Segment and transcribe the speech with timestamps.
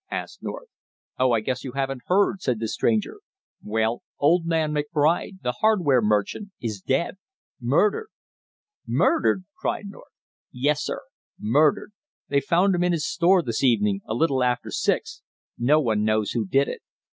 [0.09, 0.67] asked North.
[1.19, 3.19] "Oh, I guess you haven't heard!" said the stranger.
[3.63, 7.17] "Well, old man McBride, the hardware merchant, is dead!
[7.59, 8.07] Murdered!"
[8.87, 10.11] "Murdered!" cried North.
[10.51, 11.01] "Yes, sir,
[11.39, 11.91] murdered!
[12.29, 15.21] They found him in his store this evening a little after six.
[15.55, 16.81] No one knows who did it.